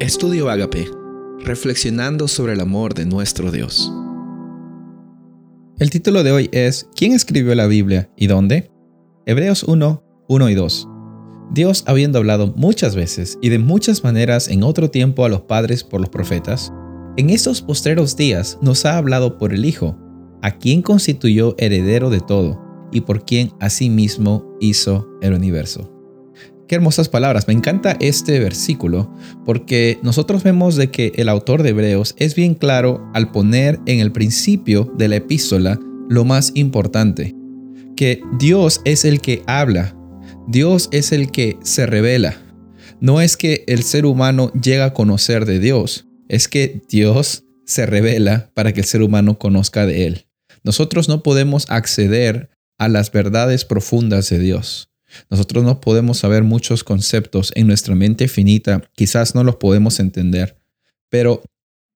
[0.00, 0.90] Estudio Agape,
[1.40, 3.92] reflexionando sobre el amor de nuestro Dios.
[5.78, 8.70] El título de hoy es ¿Quién escribió la Biblia y dónde?
[9.26, 10.88] Hebreos 1, 1 y 2.
[11.52, 15.84] Dios, habiendo hablado muchas veces y de muchas maneras en otro tiempo a los padres
[15.84, 16.72] por los profetas,
[17.18, 19.98] en estos postreros días nos ha hablado por el Hijo,
[20.40, 22.58] a quien constituyó heredero de todo
[22.90, 25.99] y por quien asimismo hizo el universo.
[26.70, 27.48] Qué hermosas palabras.
[27.48, 29.12] Me encanta este versículo
[29.44, 33.98] porque nosotros vemos de que el autor de Hebreos es bien claro al poner en
[33.98, 37.34] el principio de la epístola lo más importante,
[37.96, 39.96] que Dios es el que habla,
[40.46, 42.40] Dios es el que se revela.
[43.00, 47.84] No es que el ser humano llega a conocer de Dios, es que Dios se
[47.84, 50.28] revela para que el ser humano conozca de Él.
[50.62, 54.89] Nosotros no podemos acceder a las verdades profundas de Dios.
[55.28, 60.56] Nosotros no podemos saber muchos conceptos en nuestra mente finita, quizás no los podemos entender,
[61.08, 61.42] pero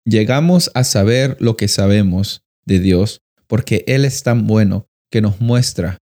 [0.04, 5.40] llegamos a saber lo que sabemos de Dios porque Él es tan bueno que nos
[5.40, 5.98] muestra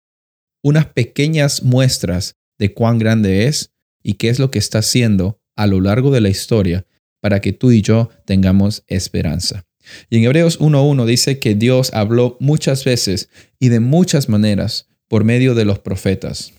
[0.62, 3.70] unas pequeñas muestras de cuán grande es
[4.03, 6.86] y qué es lo que está haciendo a lo largo de la historia
[7.20, 9.64] para que tú y yo tengamos esperanza.
[10.11, 13.28] Y en Hebreos 1.1 dice que Dios habló muchas veces
[13.61, 16.53] y de muchas maneras por medio de los profetas.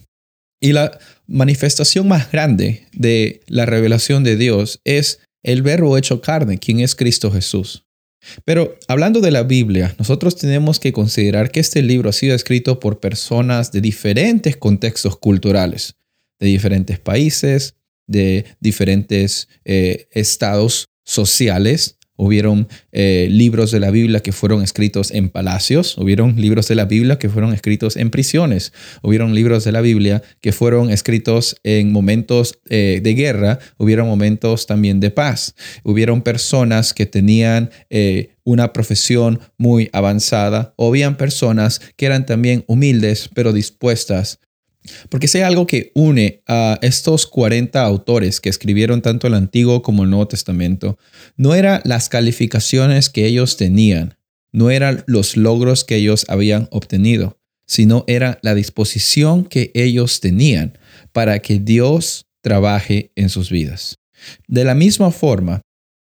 [0.59, 6.58] Y la manifestación más grande de la revelación de Dios es el verbo hecho carne,
[6.58, 7.86] quien es Cristo Jesús.
[8.44, 12.80] Pero hablando de la Biblia, nosotros tenemos que considerar que este libro ha sido escrito
[12.80, 15.95] por personas de diferentes contextos culturales,
[16.39, 17.75] de diferentes países,
[18.08, 25.29] de diferentes eh, estados sociales, Hubieron eh, libros de la Biblia que fueron escritos en
[25.29, 29.81] palacios, hubieron libros de la Biblia que fueron escritos en prisiones, hubieron libros de la
[29.81, 36.21] Biblia que fueron escritos en momentos eh, de guerra, hubieron momentos también de paz, hubieron
[36.21, 43.29] personas que tenían eh, una profesión muy avanzada, o habían personas que eran también humildes
[43.33, 44.39] pero dispuestas
[45.09, 50.03] porque si algo que une a estos 40 autores que escribieron tanto el Antiguo como
[50.03, 50.98] el Nuevo Testamento,
[51.36, 54.18] no eran las calificaciones que ellos tenían,
[54.52, 60.78] no eran los logros que ellos habían obtenido, sino era la disposición que ellos tenían
[61.12, 63.98] para que Dios trabaje en sus vidas.
[64.48, 65.62] De la misma forma,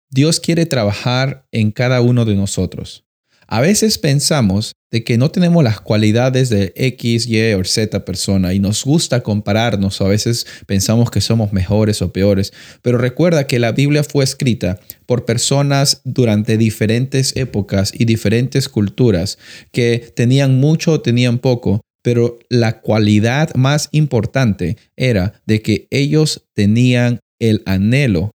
[0.09, 3.06] Dios quiere trabajar en cada uno de nosotros.
[3.47, 8.53] A veces pensamos de que no tenemos las cualidades de X, Y o Z persona
[8.53, 10.01] y nos gusta compararnos.
[10.01, 12.51] A veces pensamos que somos mejores o peores.
[12.81, 19.37] Pero recuerda que la Biblia fue escrita por personas durante diferentes épocas y diferentes culturas
[19.71, 21.81] que tenían mucho o tenían poco.
[22.01, 28.31] Pero la cualidad más importante era de que ellos tenían el anhelo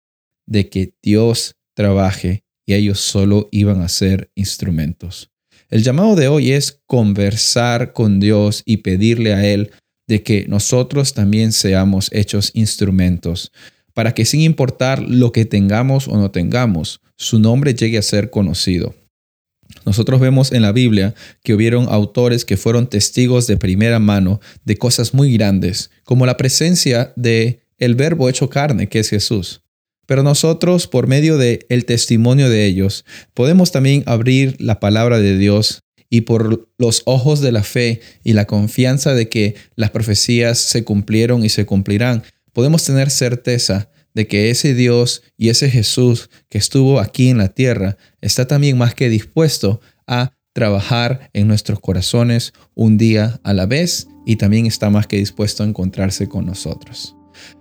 [0.47, 5.33] de que Dios trabaje y ellos solo iban a ser instrumentos.
[5.71, 9.73] El llamado de hoy es conversar con Dios y pedirle a Él
[10.07, 13.51] de que nosotros también seamos hechos instrumentos,
[13.93, 18.31] para que sin importar lo que tengamos o no tengamos, su nombre llegue a ser
[18.31, 18.95] conocido.
[19.85, 24.77] Nosotros vemos en la Biblia que hubieron autores que fueron testigos de primera mano de
[24.77, 29.61] cosas muy grandes, como la presencia de el verbo hecho carne, que es Jesús.
[30.11, 35.39] Pero nosotros, por medio del el testimonio de ellos, podemos también abrir la palabra de
[35.39, 40.59] Dios y por los ojos de la fe y la confianza de que las profecías
[40.59, 46.29] se cumplieron y se cumplirán, podemos tener certeza de que ese Dios y ese Jesús
[46.49, 51.79] que estuvo aquí en la tierra está también más que dispuesto a trabajar en nuestros
[51.79, 56.47] corazones un día a la vez y también está más que dispuesto a encontrarse con
[56.47, 57.15] nosotros.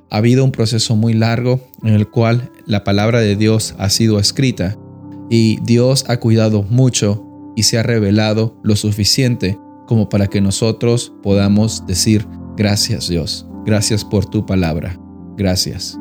[0.10, 4.20] Ha habido un proceso muy largo en el cual la palabra de Dios ha sido
[4.20, 4.78] escrita
[5.30, 7.26] y Dios ha cuidado mucho
[7.56, 12.26] y se ha revelado lo suficiente como para que nosotros podamos decir
[12.56, 15.00] gracias Dios, gracias por tu palabra,
[15.38, 15.98] gracias.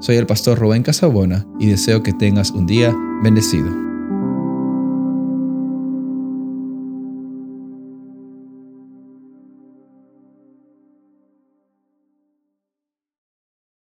[0.00, 3.89] Soy el pastor Rubén Casabona y deseo que tengas un día bendecido.